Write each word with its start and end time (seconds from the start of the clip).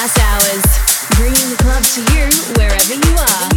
House 0.00 0.16
Hours, 0.32 0.64
bringing 1.20 1.52
the 1.52 1.60
club 1.60 1.84
to 1.84 2.00
you 2.16 2.24
wherever 2.56 2.96
you 2.96 3.12
are. 3.20 3.52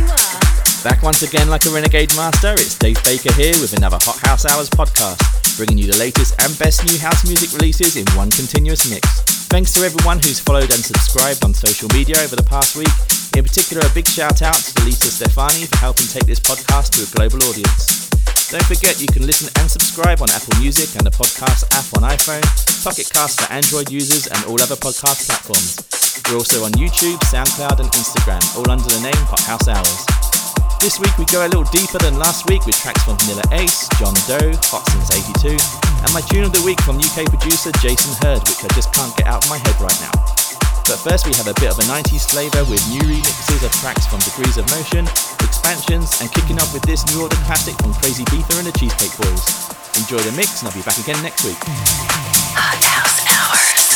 Back 0.83 0.99
once 1.01 1.23
again 1.23 1.47
like 1.47 1.63
a 1.65 1.69
renegade 1.69 2.13
master, 2.17 2.51
it's 2.59 2.75
Dave 2.75 3.01
Baker 3.05 3.31
here 3.39 3.55
with 3.63 3.71
another 3.77 3.95
Hot 4.01 4.19
House 4.27 4.43
Hours 4.43 4.69
podcast, 4.69 5.23
bringing 5.55 5.77
you 5.77 5.87
the 5.89 5.97
latest 5.97 6.35
and 6.43 6.51
best 6.59 6.83
new 6.83 6.99
house 6.99 7.23
music 7.23 7.55
releases 7.55 7.95
in 7.95 8.03
one 8.19 8.29
continuous 8.29 8.91
mix. 8.91 9.07
Thanks 9.47 9.71
to 9.79 9.87
everyone 9.87 10.17
who's 10.19 10.41
followed 10.41 10.67
and 10.75 10.83
subscribed 10.83 11.45
on 11.45 11.53
social 11.53 11.87
media 11.95 12.19
over 12.19 12.35
the 12.35 12.43
past 12.43 12.75
week. 12.75 12.91
In 13.39 13.47
particular, 13.47 13.79
a 13.79 13.95
big 13.95 14.05
shout 14.05 14.41
out 14.41 14.59
to 14.59 14.83
Lisa 14.83 15.15
Stefani 15.15 15.63
for 15.71 15.77
helping 15.77 16.11
take 16.11 16.27
this 16.27 16.41
podcast 16.41 16.91
to 16.99 17.07
a 17.07 17.15
global 17.15 17.39
audience. 17.47 18.02
Don't 18.53 18.69
forget 18.69 19.01
you 19.01 19.09
can 19.09 19.25
listen 19.25 19.49
and 19.57 19.65
subscribe 19.65 20.21
on 20.21 20.29
Apple 20.29 20.53
Music 20.61 20.93
and 20.93 21.01
the 21.01 21.09
podcast 21.09 21.65
app 21.73 21.89
on 21.97 22.05
iPhone, 22.05 22.45
Pocket 22.85 23.09
Cast 23.09 23.41
for 23.41 23.49
Android 23.49 23.89
users 23.89 24.29
and 24.29 24.37
all 24.45 24.61
other 24.61 24.77
podcast 24.77 25.25
platforms. 25.25 25.81
We're 26.29 26.37
also 26.37 26.61
on 26.61 26.69
YouTube, 26.77 27.17
SoundCloud 27.33 27.81
and 27.81 27.89
Instagram, 27.97 28.45
all 28.53 28.69
under 28.69 28.85
the 28.85 29.01
name 29.01 29.17
Hot 29.25 29.41
House 29.49 29.65
Hours. 29.65 30.05
This 30.77 31.01
week 31.01 31.17
we 31.17 31.25
go 31.33 31.41
a 31.41 31.49
little 31.49 31.65
deeper 31.73 31.97
than 31.97 32.21
last 32.21 32.45
week 32.45 32.61
with 32.69 32.77
tracks 32.77 33.01
from 33.01 33.17
Vanilla 33.25 33.41
Ace, 33.57 33.89
John 33.97 34.13
Doe, 34.29 34.53
Hot 34.69 34.85
Since 34.85 35.17
82, 35.49 35.57
and 36.05 36.13
my 36.13 36.21
tune 36.29 36.45
of 36.45 36.53
the 36.53 36.61
week 36.61 36.77
from 36.85 37.01
UK 37.01 37.25
producer 37.25 37.73
Jason 37.81 38.13
Hurd, 38.21 38.45
which 38.45 38.61
I 38.61 38.69
just 38.77 38.93
can't 38.93 39.09
get 39.17 39.25
out 39.25 39.41
of 39.41 39.49
my 39.49 39.57
head 39.65 39.81
right 39.81 39.97
now. 39.97 40.13
But 40.85 40.99
first 40.99 41.25
we 41.25 41.33
have 41.35 41.47
a 41.47 41.53
bit 41.55 41.71
of 41.71 41.79
a 41.79 41.87
90s 41.87 42.29
flavour 42.29 42.63
with 42.69 42.83
new 42.89 42.99
remixes 42.99 43.63
of 43.63 43.71
tracks 43.79 44.05
from 44.05 44.19
Degrees 44.19 44.57
of 44.57 44.69
Motion, 44.69 45.07
expansions, 45.39 46.19
and 46.19 46.31
kicking 46.31 46.59
off 46.59 46.73
with 46.73 46.83
this 46.83 47.05
new 47.07 47.23
order 47.23 47.35
classic 47.47 47.75
from 47.81 47.93
Crazibiza 47.93 48.57
and 48.59 48.67
the 48.67 48.75
Cheesecake 48.77 49.15
Boys. 49.17 49.43
Enjoy 49.97 50.19
the 50.19 50.35
mix 50.35 50.59
and 50.59 50.67
I'll 50.67 50.75
be 50.75 50.81
back 50.81 50.97
again 50.99 51.21
next 51.23 51.45
week. 51.45 51.57
Hot 52.55 52.83
House 52.83 53.23
Hours. 53.31 53.92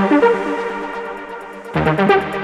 Thank 0.00 0.22
you. 2.34 2.39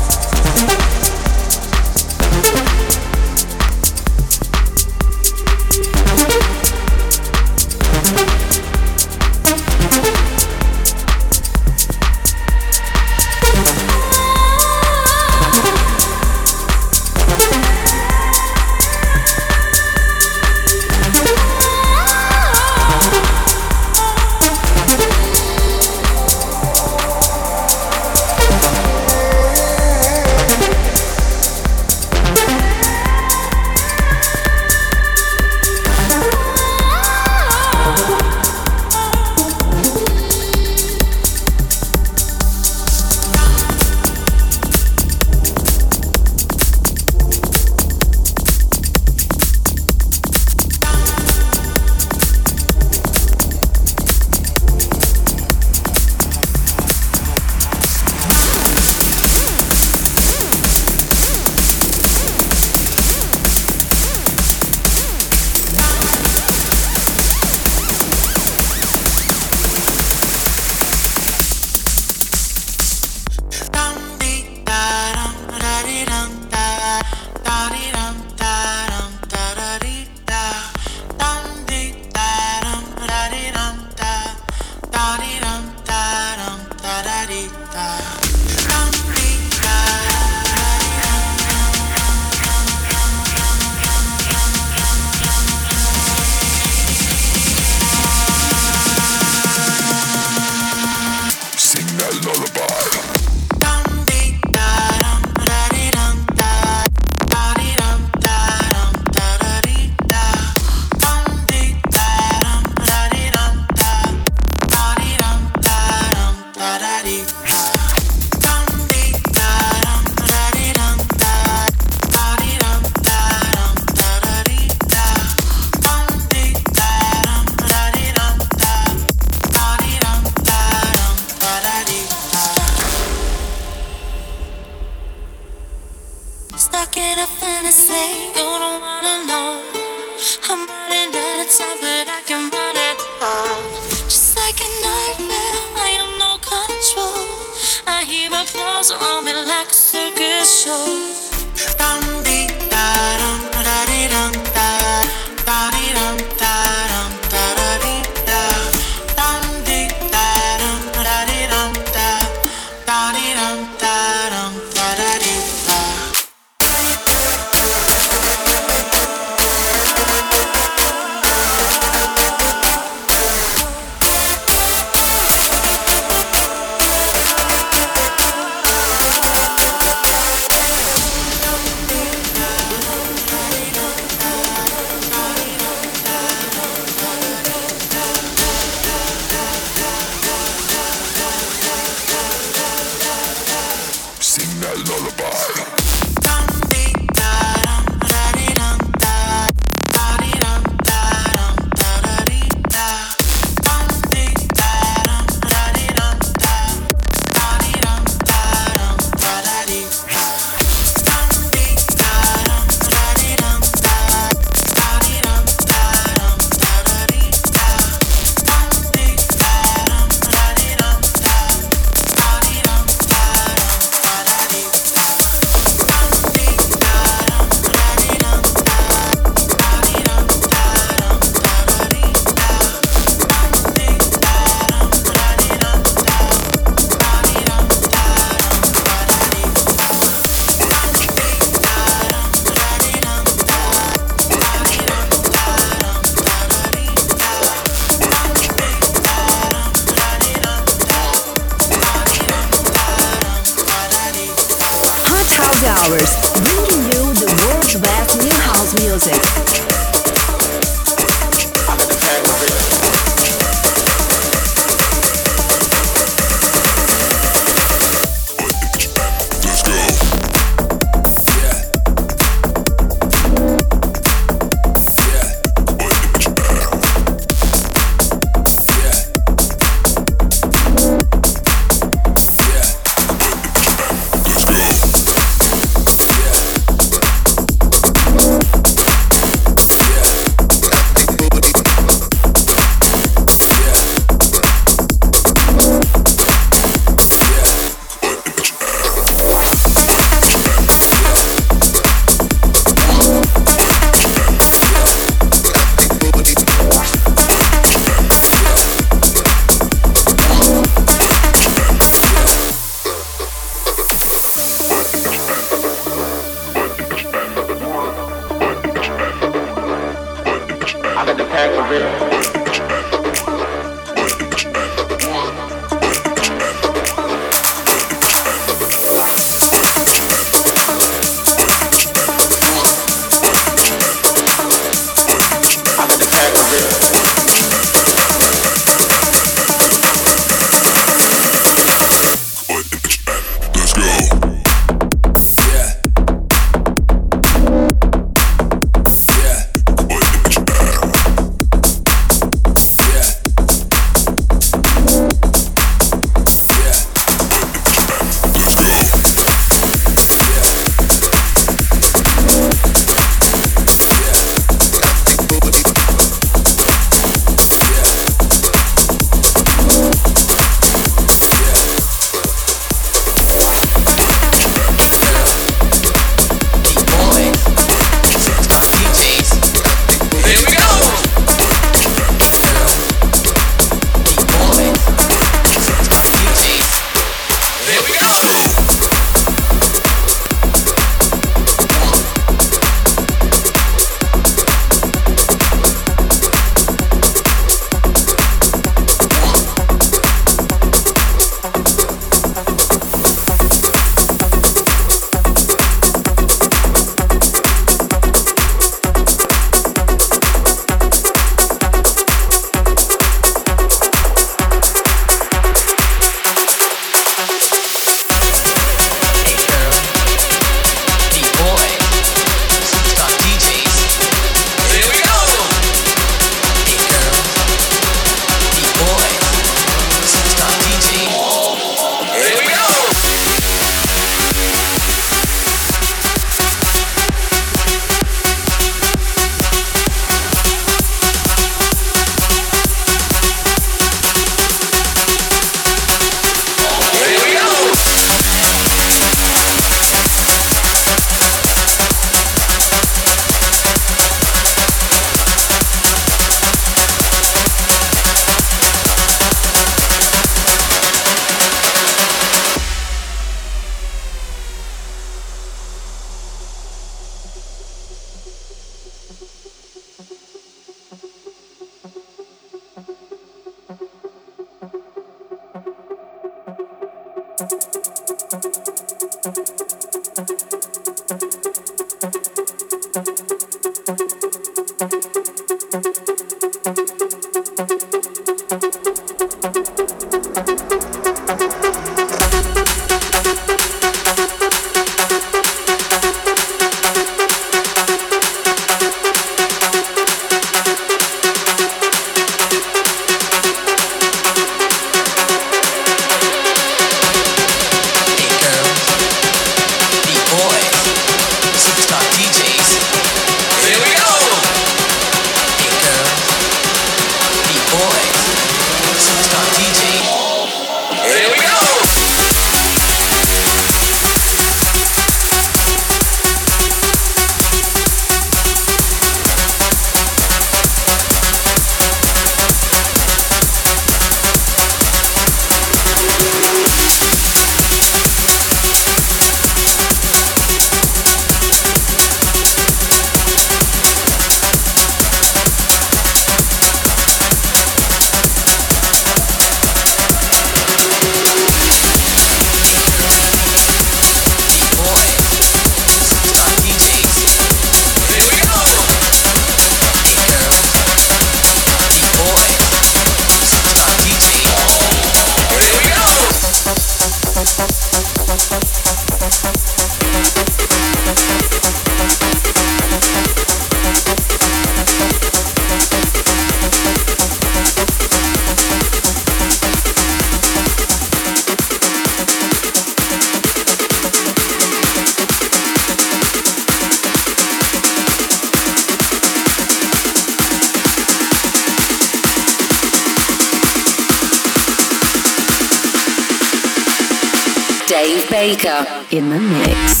In 599.11 599.29
the 599.29 599.39
mix. 599.39 600.00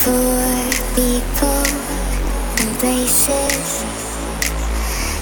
For 0.00 0.96
people 0.96 1.62
and 2.60 2.78
places 2.78 3.84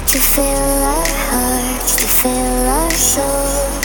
to 0.06 0.18
fill 0.20 0.84
our 0.94 1.08
hearts, 1.30 1.96
to 1.96 2.06
fill 2.06 2.68
our 2.68 2.90
souls. 2.92 3.77